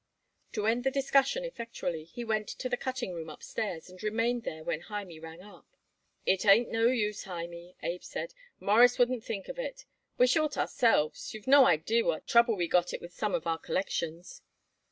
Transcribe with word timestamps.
To 0.53 0.65
end 0.65 0.83
the 0.83 0.89
discussion 0.89 1.45
effectually 1.45 2.05
he 2.05 2.23
went 2.23 2.47
to 2.47 2.67
the 2.67 2.75
cutting 2.75 3.13
room 3.13 3.29
upstairs 3.29 3.87
and 3.87 4.01
remained 4.01 4.41
there 4.45 4.63
when 4.63 4.81
Hymie 4.81 5.19
rang 5.19 5.43
up. 5.43 5.77
"It 6.25 6.43
ain't 6.43 6.71
no 6.71 6.87
use, 6.87 7.25
Hymie," 7.25 7.75
Abe 7.83 8.01
said. 8.01 8.33
"Mawruss 8.59 8.97
wouldn't 8.97 9.23
think 9.23 9.47
of 9.47 9.59
it. 9.59 9.85
We're 10.17 10.25
short 10.25 10.57
ourselves. 10.57 11.35
You've 11.35 11.45
no 11.45 11.65
idee 11.67 12.01
what 12.01 12.25
trouble 12.25 12.55
we 12.55 12.67
got 12.67 12.95
it 12.95 12.99
with 13.01 13.13
some 13.13 13.35
of 13.35 13.45
our 13.45 13.59
collections." 13.59 14.41